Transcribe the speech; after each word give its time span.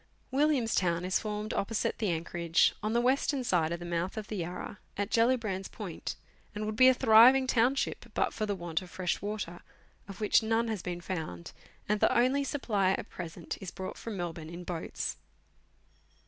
Williams 0.31 0.73
Town 0.73 1.05
is 1.05 1.19
formed 1.19 1.53
opposite 1.53 1.99
the 1.99 2.09
anchorage, 2.09 2.73
on 2.81 2.93
the 2.93 3.01
western 3.01 3.43
side 3.43 3.71
of 3.71 3.79
the 3.79 3.85
mouth 3.85 4.17
of 4.17 4.29
the 4.29 4.37
Yarra, 4.37 4.79
at 4.97 5.11
Gellibrand's 5.11 5.67
Point, 5.67 6.15
and 6.55 6.65
would 6.65 6.75
be 6.75 6.87
a 6.87 6.93
thriving 6.95 7.45
town 7.45 7.75
ship 7.75 8.07
but 8.15 8.33
for 8.33 8.47
the 8.47 8.55
want 8.55 8.81
of 8.81 8.89
fresh 8.89 9.21
water, 9.21 9.59
of 10.07 10.19
which 10.19 10.41
none 10.41 10.69
has 10.69 10.81
been 10.81 11.01
found, 11.01 11.51
and 11.87 11.99
the 11.99 12.17
only 12.17 12.43
supply 12.43 12.93
at 12.93 13.09
present 13.11 13.59
is 13.61 13.69
brought 13.69 13.95
from 13.95 14.17
Melbourne 14.17 14.49
in 14.49 14.63
boats. 14.63 15.17